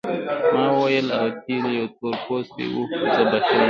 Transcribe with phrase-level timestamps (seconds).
[0.53, 3.59] ما وویل اوتیلو یو تور پوستی وو خو زه بخیل نه یم.